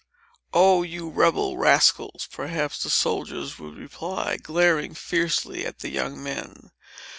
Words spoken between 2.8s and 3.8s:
the soldiers would